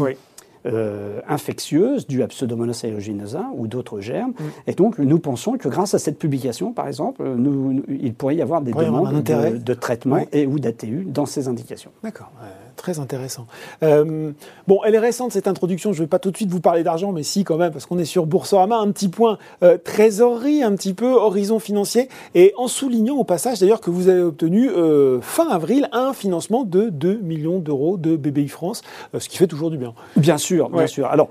Euh, 0.65 1.21
infectieuses 1.27 2.06
dues 2.06 2.21
à 2.21 2.27
Pseudomonas 2.27 2.81
aeruginosa 2.83 3.45
ou 3.56 3.67
d'autres 3.67 4.01
germes. 4.01 4.31
Mm. 4.31 4.44
Et 4.67 4.73
donc, 4.73 5.00
nous 5.00 5.19
pensons 5.19 5.57
que 5.57 5.69
grâce 5.69 5.94
à 5.94 6.00
cette 6.00 6.19
publication, 6.19 6.73
par 6.73 6.88
exemple, 6.88 7.23
nous, 7.23 7.81
il 7.88 8.13
pourrait 8.13 8.35
y 8.35 8.41
avoir 8.41 8.61
des 8.61 8.73
demandes 8.73 9.23
de, 9.23 9.73
traitement 9.73 10.25
et 10.33 10.45
ou 10.45 10.59
d'ATU 10.59 11.06
dans 11.06 11.25
ces 11.25 11.47
indications. 11.47 11.91
D'accord. 12.03 12.31
Très 12.75 13.00
intéressant. 13.00 13.45
Euh, 13.83 14.31
bon, 14.67 14.79
elle 14.85 14.95
est 14.95 15.00
récente 15.00 15.33
cette 15.33 15.47
introduction. 15.47 15.91
Je 15.91 16.00
ne 16.00 16.06
vais 16.06 16.09
pas 16.09 16.19
tout 16.19 16.31
de 16.31 16.38
suite 16.38 16.50
vous 16.50 16.62
parler 16.62 16.81
d'argent, 16.81 17.12
mais 17.12 17.23
si 17.23 17.44
quand 17.44 17.57
même, 17.57 17.73
parce 17.73 17.85
qu'on 17.85 18.00
est 18.00 18.05
sur 18.05 18.25
Boursorama. 18.25 18.77
Un 18.77 18.91
petit 18.91 19.09
point 19.09 19.38
euh, 19.63 19.77
trésorerie, 19.77 20.63
un 20.63 20.73
petit 20.75 20.94
peu 20.94 21.12
horizon 21.12 21.59
financier, 21.59 22.07
et 22.35 22.53
en 22.57 22.69
soulignant 22.69 23.17
au 23.17 23.25
passage 23.25 23.59
d'ailleurs 23.59 23.81
que 23.81 23.89
vous 23.89 24.07
avez 24.07 24.21
obtenu 24.21 24.69
euh, 24.69 25.19
fin 25.19 25.50
avril 25.50 25.89
un 25.91 26.13
financement 26.13 26.63
de 26.63 26.89
2 26.89 27.17
millions 27.17 27.60
d'euros 27.60 27.98
de 27.98 28.15
BBI 28.15 28.48
France, 28.48 28.81
ce 29.17 29.27
qui 29.27 29.38
fait 29.38 29.48
toujours 29.48 29.72
du 29.72 29.77
bien. 29.77 29.93
Bien 30.15 30.38
sûr, 30.38 30.49
bien 30.58 30.88
sûr. 30.88 31.08
Alors. 31.08 31.29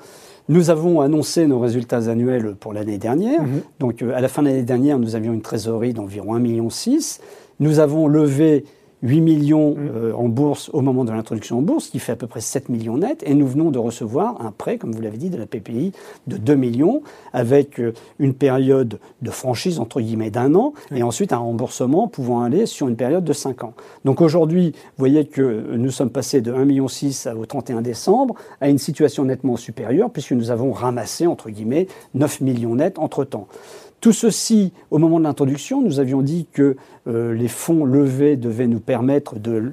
Nous 0.50 0.70
avons 0.70 1.02
annoncé 1.02 1.46
nos 1.46 1.60
résultats 1.60 2.08
annuels 2.08 2.54
pour 2.58 2.72
l'année 2.72 2.96
dernière. 2.96 3.42
Mhm. 3.42 3.60
Donc, 3.80 4.00
à 4.02 4.18
la 4.18 4.28
fin 4.28 4.40
de 4.40 4.48
l'année 4.48 4.62
dernière, 4.62 4.98
nous 4.98 5.14
avions 5.14 5.34
une 5.34 5.42
trésorerie 5.42 5.92
d'environ 5.92 6.36
1,6 6.36 6.40
million. 6.40 6.68
Nous 7.60 7.80
avons 7.80 8.08
levé 8.08 8.64
8 9.02 9.20
millions 9.20 9.74
mm. 9.74 9.90
euh, 9.94 10.12
en 10.14 10.28
bourse 10.28 10.70
au 10.72 10.80
moment 10.80 11.04
de 11.04 11.12
l'introduction 11.12 11.58
en 11.58 11.62
bourse, 11.62 11.86
ce 11.86 11.90
qui 11.90 11.98
fait 11.98 12.12
à 12.12 12.16
peu 12.16 12.26
près 12.26 12.40
7 12.40 12.68
millions 12.68 12.98
net. 12.98 13.22
Et 13.26 13.34
nous 13.34 13.46
venons 13.46 13.70
de 13.70 13.78
recevoir 13.78 14.40
un 14.44 14.52
prêt, 14.52 14.78
comme 14.78 14.92
vous 14.92 15.00
l'avez 15.00 15.18
dit, 15.18 15.30
de 15.30 15.36
la 15.36 15.46
PPI 15.46 15.92
de 16.26 16.36
2 16.36 16.54
millions, 16.54 17.02
avec 17.32 17.80
euh, 17.80 17.92
une 18.18 18.34
période 18.34 18.98
de 19.22 19.30
franchise, 19.30 19.78
entre 19.78 20.00
guillemets, 20.00 20.30
d'un 20.30 20.54
an, 20.54 20.72
et 20.94 21.02
ensuite 21.02 21.32
un 21.32 21.38
remboursement 21.38 22.08
pouvant 22.08 22.42
aller 22.42 22.66
sur 22.66 22.88
une 22.88 22.96
période 22.96 23.24
de 23.24 23.32
5 23.32 23.64
ans. 23.64 23.74
Donc 24.04 24.20
aujourd'hui, 24.20 24.72
vous 24.72 24.98
voyez 24.98 25.26
que 25.26 25.76
nous 25.76 25.90
sommes 25.90 26.10
passés 26.10 26.40
de 26.40 26.52
1,6 26.52 26.64
million 26.64 26.86
au 27.40 27.46
31 27.46 27.82
décembre 27.82 28.34
à 28.60 28.68
une 28.68 28.78
situation 28.78 29.24
nettement 29.24 29.56
supérieure, 29.56 30.10
puisque 30.10 30.32
nous 30.32 30.50
avons 30.50 30.72
ramassé, 30.72 31.26
entre 31.26 31.50
guillemets, 31.50 31.86
9 32.14 32.40
millions 32.40 32.74
net 32.74 32.98
entre-temps. 32.98 33.48
Tout 34.00 34.12
ceci, 34.12 34.72
au 34.92 34.98
moment 34.98 35.18
de 35.18 35.24
l'introduction, 35.24 35.82
nous 35.82 35.98
avions 35.98 36.22
dit 36.22 36.46
que 36.52 36.76
euh, 37.08 37.34
les 37.34 37.48
fonds 37.48 37.84
levés 37.84 38.36
devaient 38.36 38.68
nous 38.68 38.78
permettre 38.78 39.38
de 39.40 39.72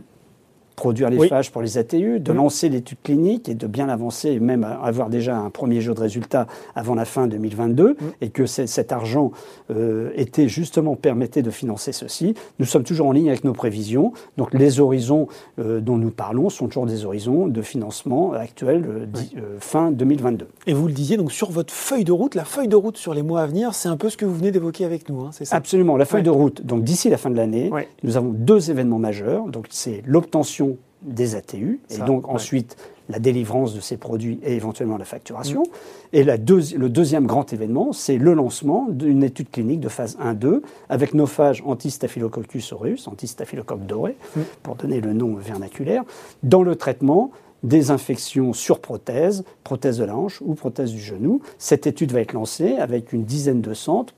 produire 0.75 1.09
les 1.09 1.27
phages 1.27 1.51
pour 1.51 1.61
les 1.61 1.77
ATU, 1.77 2.19
de 2.19 2.31
mm. 2.31 2.35
lancer 2.35 2.69
l'étude 2.69 2.97
clinique 3.03 3.49
et 3.49 3.55
de 3.55 3.67
bien 3.67 3.89
avancer, 3.89 4.29
et 4.31 4.39
même 4.39 4.63
avoir 4.63 5.09
déjà 5.09 5.37
un 5.37 5.49
premier 5.49 5.81
jeu 5.81 5.93
de 5.93 5.99
résultats 5.99 6.47
avant 6.75 6.95
la 6.95 7.05
fin 7.05 7.27
2022, 7.27 7.89
mm. 7.89 7.95
et 8.21 8.29
que 8.29 8.45
cet 8.45 8.91
argent 8.91 9.31
euh, 9.71 10.11
était 10.15 10.47
justement 10.47 10.95
permettait 10.95 11.41
de 11.41 11.49
financer 11.49 11.91
ceci. 11.91 12.35
Nous 12.59 12.65
sommes 12.65 12.83
toujours 12.83 13.07
en 13.07 13.11
ligne 13.11 13.29
avec 13.29 13.43
nos 13.43 13.53
prévisions. 13.53 14.13
Donc 14.37 14.53
les 14.53 14.79
horizons 14.79 15.27
euh, 15.59 15.79
dont 15.79 15.97
nous 15.97 16.11
parlons 16.11 16.49
sont 16.49 16.67
toujours 16.67 16.85
des 16.85 17.05
horizons 17.05 17.47
de 17.47 17.61
financement 17.61 18.33
actuels 18.33 18.85
euh, 18.85 19.57
fin 19.59 19.91
2022. 19.91 20.47
Et 20.67 20.73
vous 20.73 20.87
le 20.87 20.93
disiez, 20.93 21.17
donc 21.17 21.31
sur 21.31 21.51
votre 21.51 21.73
feuille 21.73 22.03
de 22.03 22.11
route, 22.11 22.35
la 22.35 22.45
feuille 22.45 22.67
de 22.67 22.75
route 22.75 22.97
sur 22.97 23.13
les 23.13 23.23
mois 23.23 23.41
à 23.41 23.47
venir, 23.47 23.73
c'est 23.73 23.89
un 23.89 23.97
peu 23.97 24.09
ce 24.09 24.17
que 24.17 24.25
vous 24.25 24.35
venez 24.35 24.51
d'évoquer 24.51 24.85
avec 24.85 25.09
nous, 25.09 25.21
hein, 25.21 25.29
c'est 25.31 25.45
ça? 25.45 25.55
Absolument, 25.55 25.97
la 25.97 26.05
feuille 26.05 26.23
de 26.23 26.29
route. 26.29 26.65
Donc 26.65 26.83
d'ici 26.83 27.09
la 27.09 27.17
fin 27.17 27.29
de 27.29 27.35
l'année, 27.35 27.71
nous 28.03 28.17
avons 28.17 28.29
deux 28.29 28.71
événements 28.71 28.99
majeurs. 28.99 29.47
Donc 29.47 29.67
c'est 29.69 30.01
l'obtention 30.05 30.64
des 31.05 31.35
ATU, 31.35 31.79
et 31.89 31.97
donc 31.99 32.27
ensuite 32.27 32.77
la 33.09 33.19
délivrance 33.19 33.75
de 33.75 33.79
ces 33.79 33.97
produits 33.97 34.39
et 34.43 34.55
éventuellement 34.55 34.97
la 34.97 35.05
facturation. 35.05 35.61
Mm. 35.61 36.13
Et 36.13 36.23
la 36.23 36.37
le 36.37 36.87
deuxième 36.87 37.27
grand 37.27 37.53
événement, 37.53 37.93
c'est 37.93 38.17
le 38.17 38.33
lancement 38.33 38.87
d'une 38.89 39.23
étude 39.23 39.49
clinique 39.51 39.79
de 39.79 39.89
phase 39.89 40.17
1-2 40.17 40.61
avec 40.89 41.13
nos 41.13 41.27
phages 41.27 41.63
anti-Staphylococcus 41.65 42.73
aureus, 42.73 43.07
anti-staphylocoque 43.07 43.85
doré, 43.85 44.17
mm. 44.35 44.41
pour 44.63 44.75
donner 44.75 45.01
le 45.01 45.13
nom 45.13 45.35
vernaculaire, 45.35 46.03
dans 46.43 46.63
le 46.63 46.75
traitement 46.75 47.31
des 47.63 47.89
infections 47.89 48.53
sur 48.53 48.79
prothèse, 48.79 49.43
prothèse 49.63 49.97
de 49.97 50.03
la 50.03 50.15
hanche 50.15 50.41
ou 50.41 50.53
prothèse 50.53 50.91
du 50.91 50.99
genou. 50.99 51.41
Cette 51.57 51.87
étude 51.87 52.11
va 52.11 52.21
être 52.21 52.33
lancée 52.33 52.75
avec 52.75 53.11
une 53.11 53.23
dizaine 53.23 53.61
de 53.61 53.73
centres 53.73 54.13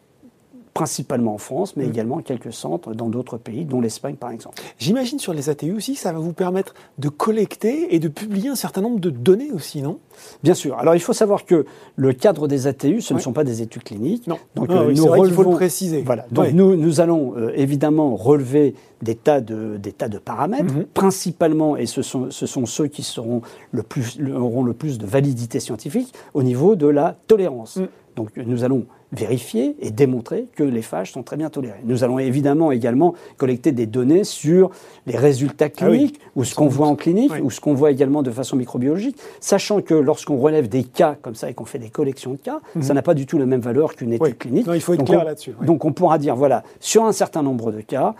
principalement 0.77 1.33
en 1.33 1.37
France, 1.39 1.75
mais 1.75 1.87
mm. 1.87 1.89
également 1.89 2.17
quelques 2.19 2.53
centres 2.53 2.93
dans 2.93 3.09
d'autres 3.09 3.37
pays, 3.37 3.65
dont 3.65 3.81
l'Espagne 3.81 4.13
par 4.13 4.29
exemple. 4.29 4.61
J'imagine 4.77 5.17
sur 5.17 5.33
les 5.33 5.49
ATU 5.49 5.73
aussi, 5.73 5.95
ça 5.95 6.11
va 6.11 6.19
vous 6.19 6.33
permettre 6.33 6.75
de 6.99 7.09
collecter 7.09 7.95
et 7.95 7.99
de 7.99 8.07
publier 8.07 8.49
un 8.49 8.55
certain 8.55 8.81
nombre 8.81 8.99
de 8.99 9.09
données 9.09 9.51
aussi, 9.51 9.81
non? 9.81 9.97
Bien 10.43 10.53
sûr. 10.53 10.77
Alors 10.77 10.93
il 10.93 10.99
faut 10.99 11.13
savoir 11.13 11.45
que 11.45 11.65
le 11.95 12.13
cadre 12.13 12.47
des 12.47 12.67
ATU, 12.67 13.01
ce 13.01 13.15
ne 13.15 13.19
sont 13.19 13.33
pas 13.33 13.43
des 13.43 13.63
études 13.63 13.81
cliniques. 13.81 14.27
Non. 14.27 14.37
Donc 14.53 14.67
ah, 14.69 14.85
nous 14.93 15.05
relevons, 15.07 15.25
il 15.25 15.33
faut 15.33 15.43
le 15.43 15.55
préciser. 15.55 16.03
Voilà. 16.03 16.27
Donc 16.29 16.51
nous, 16.51 16.75
nous 16.75 17.01
allons 17.01 17.33
euh, 17.35 17.51
évidemment 17.55 18.15
relever 18.15 18.75
des 19.01 19.15
tas 19.15 19.41
de, 19.41 19.77
des 19.77 19.93
tas 19.93 20.09
de 20.09 20.19
paramètres, 20.19 20.75
mhm. 20.75 20.85
principalement, 20.93 21.75
et 21.75 21.87
ce 21.87 22.03
sont, 22.03 22.29
ce 22.29 22.45
sont 22.45 22.67
ceux 22.67 22.85
qui 22.85 23.01
seront 23.01 23.41
le 23.71 23.81
plus, 23.81 24.19
auront 24.31 24.63
le 24.63 24.73
plus 24.73 24.99
de 24.99 25.07
validité 25.07 25.59
scientifique 25.59 26.13
au 26.35 26.43
niveau 26.43 26.75
de 26.75 26.85
la 26.85 27.15
tolérance. 27.25 27.77
Mm. 27.77 27.87
Donc 28.15 28.35
nous 28.37 28.63
allons 28.63 28.85
vérifier 29.11 29.75
et 29.79 29.89
démontrer 29.89 30.47
que 30.55 30.63
les 30.63 30.81
phages 30.81 31.13
sont 31.13 31.23
très 31.23 31.37
bien 31.37 31.49
tolérés. 31.49 31.79
Nous 31.85 32.03
allons 32.03 32.19
évidemment 32.19 32.71
également 32.71 33.13
collecter 33.37 33.71
des 33.71 33.85
données 33.85 34.23
sur 34.23 34.71
les 35.05 35.15
résultats 35.15 35.65
ah 35.65 35.69
cliniques, 35.69 36.19
ou 36.35 36.43
ce 36.43 36.55
qu'on 36.55 36.67
voit 36.67 36.87
en 36.87 36.95
clinique, 36.95 37.31
ou 37.41 37.49
ce 37.49 37.61
qu'on 37.61 37.73
voit 37.73 37.91
également 37.91 38.21
de 38.21 38.31
façon 38.31 38.57
microbiologique, 38.57 39.17
sachant 39.39 39.81
que 39.81 39.93
lorsqu'on 39.93 40.37
relève 40.37 40.67
des 40.67 40.83
cas 40.83 41.15
comme 41.21 41.35
ça 41.35 41.49
et 41.49 41.53
qu'on 41.53 41.65
fait 41.65 41.79
des 41.79 41.89
collections 41.89 42.31
de 42.31 42.37
cas, 42.37 42.59
mhm. 42.75 42.81
ça 42.81 42.93
n'a 42.93 43.01
pas 43.01 43.13
du 43.13 43.25
tout 43.25 43.37
la 43.37 43.45
même 43.45 43.61
valeur 43.61 43.95
qu'une 43.95 44.13
étude 44.13 44.37
clinique. 44.37 44.67
il 44.73 44.81
faut 44.81 44.93
être 44.93 45.05
clair 45.05 45.23
là-dessus. 45.23 45.55
Donc 45.61 45.85
on 45.85 45.93
pourra 45.93 46.17
dire, 46.17 46.35
voilà, 46.35 46.63
sur 46.79 47.05
un 47.05 47.13
certain 47.13 47.43
nombre 47.43 47.71
de 47.71 47.81
cas, 47.81 48.13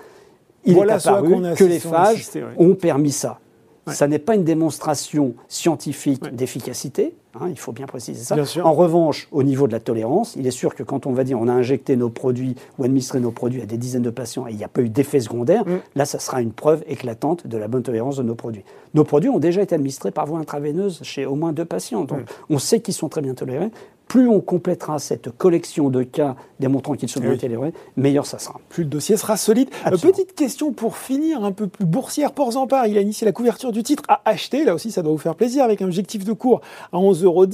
il 0.64 0.78
est 0.78 0.90
apparu 0.90 1.36
que 1.56 1.64
les 1.64 1.80
phages 1.80 2.30
ont 2.58 2.76
permis 2.76 3.12
ça. 3.12 3.40
Ça 3.88 4.08
n'est 4.08 4.20
pas 4.20 4.36
une 4.36 4.44
démonstration 4.44 5.34
scientifique 5.48 6.36
d'efficacité, 6.36 7.14
hein, 7.42 7.48
il 7.50 7.58
faut 7.58 7.72
bien 7.72 7.86
préciser 7.86 8.24
ça. 8.24 8.36
en 8.64 8.74
revanche, 8.74 9.28
au 9.32 9.44
niveau 9.44 9.68
de 9.68 9.72
la 9.72 9.80
tolérance, 9.80 10.36
il 10.36 10.48
est 10.48 10.52
sûr 10.52 10.76
que 10.76 10.84
quand 10.84 11.06
on 11.06 11.14
va 11.14 11.24
dire 11.24 11.40
on 11.40 11.48
a 11.48 11.54
injecté 11.54 11.96
nos 11.96 12.10
produits 12.10 12.56
ou 12.78 12.84
administré 12.84 13.20
nos 13.20 13.32
produits 13.32 13.62
à 13.62 13.66
des 13.66 13.78
dizaines 13.78 14.04
de 14.04 14.10
patients 14.10 14.48
et 14.48 14.52
il 14.52 14.58
n'y 14.58 14.64
a 14.64 14.68
pas 14.68 14.82
eu 14.82 14.90
d'effet 14.90 15.20
secondaire, 15.20 15.66
mm. 15.68 15.80
là, 15.96 16.06
ça 16.06 16.20
sera 16.20 16.42
une 16.42 16.52
preuve 16.52 16.84
éclatante 16.88 17.48
de 17.48 17.58
la 17.58 17.68
bonne 17.68 17.84
tolérance 17.84 18.18
de 18.18 18.24
nos 18.24 18.36
produits. 18.36 18.64
Nos 18.94 19.04
produits 19.04 19.30
ont 19.30 19.40
déjà 19.40 19.62
été 19.62 19.76
administrés 19.76 20.12
par 20.12 20.26
voie 20.26 20.40
intraveineuse 20.40 21.00
chez 21.04 21.26
au 21.26 21.36
moins 21.36 21.54
deux 21.54 21.66
patients, 21.66 22.04
donc 22.04 22.20
mm. 22.20 22.26
on 22.50 22.60
sait 22.60 22.80
qu'ils 22.80 22.94
sont 22.94 23.10
très 23.10 23.22
bien 23.22 23.34
tolérés 23.34 23.72
plus 24.08 24.28
on 24.28 24.40
complétera 24.40 25.00
cette 25.00 25.30
collection 25.38 25.90
de 25.90 26.04
cas 26.04 26.36
démontrant 26.60 26.96
qu'ils 26.96 27.10
sont 27.10 27.20
bien 27.20 27.36
tolérés, 27.38 27.74
meilleur 27.98 28.26
ça 28.26 28.40
sera. 28.40 28.60
Plus 28.70 28.84
le 28.84 28.90
dossier 28.90 29.18
sera 29.18 29.38
solide. 29.38 29.70
Euh, 29.86 29.98
petite 29.98 30.34
question 30.34 30.74
pour 30.74 30.98
finir, 30.98 31.44
un 31.44 31.52
peu 31.52 31.68
plus 31.68 31.86
boursière. 31.86 32.32
Ports-en-Part, 32.32 32.88
il 32.88 32.98
a 32.98 33.02
initié 33.02 33.26
la 33.26 33.32
couverture 33.32 33.72
du 33.72 33.84
titre 33.84 34.04
à 34.08 34.22
acheter. 34.26 34.64
Là 34.64 34.74
aussi, 34.74 34.92
ça 34.92 35.02
doit 35.02 35.12
vous 35.12 35.18
faire 35.18 35.36
plaisir 35.36 35.64
avec 35.64 35.82
un 35.82 35.86
objectif 35.86 36.24
de 36.24 36.34
cours 36.34 36.62
à 36.92 36.98
11,10 36.98 37.24
euros. 37.26 37.46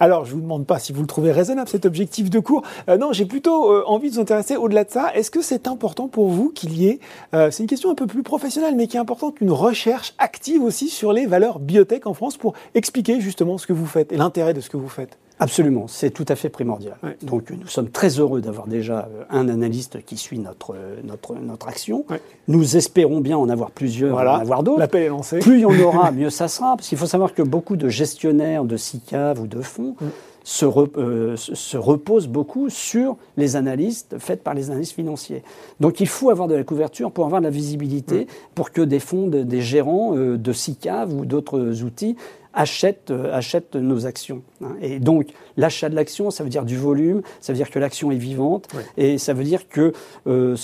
Alors, 0.00 0.24
je 0.24 0.30
ne 0.30 0.36
vous 0.36 0.42
demande 0.42 0.66
pas 0.66 0.78
si 0.78 0.92
vous 0.92 1.00
le 1.00 1.06
trouvez 1.06 1.32
raisonnable, 1.32 1.68
cet 1.68 1.86
objectif 1.86 2.28
de 2.28 2.38
cours. 2.38 2.62
Euh, 2.88 2.98
non, 2.98 3.12
j'ai 3.12 3.24
plutôt 3.24 3.72
euh, 3.72 3.84
envie 3.86 4.10
de 4.10 4.14
vous 4.14 4.20
intéresser 4.20 4.56
au-delà 4.56 4.84
de 4.84 4.90
ça. 4.90 5.14
Est-ce 5.14 5.30
que 5.30 5.42
c'est 5.42 5.66
important 5.66 6.08
pour 6.08 6.28
vous 6.28 6.50
qu'il 6.50 6.76
y 6.76 6.88
ait, 6.88 7.00
c'est 7.32 7.60
une 7.60 7.66
question 7.66 7.90
un 7.90 7.94
peu 7.94 8.06
plus 8.06 8.22
professionnelle, 8.22 8.74
mais 8.76 8.86
qui 8.86 8.96
est 8.96 9.00
importante, 9.00 9.40
une 9.40 9.50
recherche 9.50 10.14
active 10.18 10.62
aussi 10.62 10.88
sur 10.88 11.12
les 11.12 11.26
valeurs 11.26 11.58
biotech 11.58 12.06
en 12.06 12.14
France 12.14 12.36
pour 12.36 12.54
expliquer 12.74 13.20
justement 13.20 13.58
ce 13.58 13.66
que 13.66 13.72
vous 13.72 13.86
faites 13.86 14.12
et 14.12 14.16
l'intérêt 14.16 14.54
de 14.54 14.60
ce 14.60 14.68
que 14.68 14.76
vous 14.76 14.88
faites? 14.88 15.18
Absolument, 15.40 15.86
c'est 15.88 16.10
tout 16.10 16.24
à 16.28 16.36
fait 16.36 16.48
primordial. 16.48 16.96
Donc 17.22 17.50
nous 17.50 17.66
sommes 17.66 17.90
très 17.90 18.20
heureux 18.20 18.40
d'avoir 18.40 18.68
déjà 18.68 19.08
euh, 19.10 19.24
un 19.30 19.48
analyste 19.48 20.04
qui 20.04 20.16
suit 20.16 20.38
notre, 20.38 20.74
euh, 20.74 21.00
notre, 21.02 21.34
notre 21.34 21.68
action. 21.68 22.04
Nous 22.46 22.76
espérons 22.76 23.20
bien 23.20 23.36
en 23.36 23.48
avoir 23.48 23.72
plusieurs, 23.72 24.12
voilà. 24.12 24.36
en 24.36 24.40
avoir 24.40 24.62
d'autres. 24.62 24.78
L'appel 24.78 25.02
est 25.02 25.08
lancé. 25.08 25.40
Plus 25.40 25.56
il 25.56 25.60
y 25.60 25.64
en 25.64 25.80
aura, 25.80 26.10
mieux 26.12 26.30
ça 26.30 26.46
sera. 26.46 26.76
Parce 26.76 26.88
qu'il 26.88 26.98
faut 26.98 27.06
savoir 27.06 27.34
que 27.34 27.42
beaucoup 27.42 27.76
de 27.76 27.88
gestionnaires 27.88 28.64
de 28.64 28.76
SICAV 28.76 29.40
ou 29.40 29.46
de 29.46 29.60
fonds 29.60 29.96
se, 30.44 30.66
euh, 30.66 31.36
se, 31.36 31.76
reposent 31.76 32.28
beaucoup 32.28 32.70
sur 32.70 33.16
les 33.36 33.56
analystes 33.56 34.16
faites 34.18 34.44
par 34.44 34.54
les 34.54 34.70
analystes 34.70 34.94
financiers. 34.94 35.42
Donc 35.80 36.00
il 36.00 36.06
faut 36.06 36.30
avoir 36.30 36.46
de 36.46 36.54
la 36.54 36.62
couverture 36.62 37.10
pour 37.10 37.24
avoir 37.24 37.40
de 37.40 37.46
la 37.46 37.50
visibilité, 37.50 38.28
pour 38.54 38.70
que 38.70 38.82
des 38.82 39.00
fonds, 39.00 39.26
des 39.26 39.60
gérants 39.60 40.14
de 40.14 40.52
SICAV 40.52 41.12
ou 41.12 41.24
d'autres 41.24 41.82
outils 41.82 42.16
achètent, 42.54 43.10
euh, 43.10 43.34
achètent 43.34 43.76
nos 43.76 44.06
actions. 44.06 44.42
Hein. 44.62 44.76
Et 44.80 45.00
donc, 45.00 45.28
l'achat 45.56 45.88
de 45.88 45.94
l'action, 45.94 46.30
ça 46.30 46.44
veut 46.44 46.50
dire 46.50 46.64
du 46.64 46.76
volume, 46.76 47.22
ça 47.40 47.52
veut 47.52 47.56
dire 47.56 47.70
que 47.70 47.78
l'action 47.78 48.10
est 48.10 48.16
vivante, 48.16 48.68
et 48.96 49.18
ça 49.18 49.34
veut 49.34 49.44
dire 49.44 49.68
que 49.68 49.92
euh, 50.26 50.56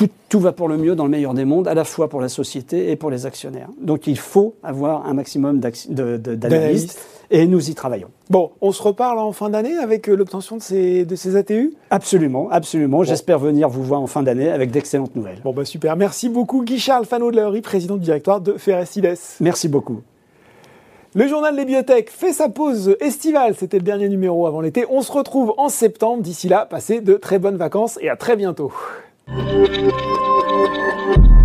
tout, 0.00 0.08
tout, 0.30 0.40
va 0.40 0.52
pour 0.52 0.66
le 0.66 0.78
mieux 0.78 0.94
dans 0.94 1.04
le 1.04 1.10
meilleur 1.10 1.34
des 1.34 1.44
mondes, 1.44 1.68
à 1.68 1.74
la 1.74 1.84
fois 1.84 2.08
pour 2.08 2.22
la 2.22 2.30
société 2.30 2.90
et 2.90 2.96
pour 2.96 3.10
les 3.10 3.26
actionnaires. 3.26 3.68
Donc, 3.78 4.06
il 4.06 4.16
faut 4.16 4.54
avoir 4.62 5.06
un 5.06 5.12
maximum 5.12 5.60
d'analystes, 5.60 6.98
et 7.30 7.46
nous 7.46 7.68
y 7.68 7.74
travaillons. 7.74 8.08
Bon, 8.30 8.50
on 8.62 8.72
se 8.72 8.82
reparle 8.82 9.18
en 9.18 9.32
fin 9.32 9.50
d'année 9.50 9.76
avec 9.76 10.08
euh, 10.08 10.16
l'obtention 10.16 10.56
de 10.56 10.62
ces, 10.62 11.04
de 11.04 11.14
ces 11.16 11.36
ATU 11.36 11.74
Absolument, 11.90 12.48
absolument. 12.50 13.04
J'espère 13.04 13.38
venir 13.38 13.68
vous 13.68 13.82
voir 13.82 14.00
en 14.00 14.06
fin 14.06 14.22
d'année 14.22 14.48
avec 14.48 14.70
d'excellentes 14.70 15.14
nouvelles. 15.14 15.40
Bon, 15.44 15.52
bah 15.52 15.66
super. 15.66 15.96
Merci 15.96 16.30
beaucoup, 16.30 16.64
Guy 16.64 16.78
Charles 16.78 17.04
Fano 17.04 17.30
de 17.30 17.36
la 17.36 17.50
président 17.60 17.96
du 17.96 18.04
directoire 18.04 18.40
de 18.40 18.54
Ferrestides. 18.54 19.18
Merci 19.40 19.68
beaucoup. 19.68 20.00
Le 21.14 21.26
journal 21.26 21.54
des 21.56 21.66
biotech 21.66 22.08
fait 22.08 22.32
sa 22.32 22.48
pause 22.48 22.96
estivale. 23.00 23.54
C'était 23.54 23.78
le 23.78 23.84
dernier 23.84 24.08
numéro 24.08 24.46
avant 24.46 24.62
l'été. 24.62 24.86
On 24.88 25.02
se 25.02 25.12
retrouve 25.12 25.52
en 25.58 25.68
septembre. 25.68 26.22
D'ici 26.22 26.48
là, 26.48 26.64
passez 26.64 27.02
de 27.02 27.14
très 27.14 27.38
bonnes 27.38 27.58
vacances 27.58 27.98
et 28.00 28.08
à 28.08 28.16
très 28.16 28.36
bientôt. 28.36 28.72
Thank 29.32 31.24
you. 31.26 31.39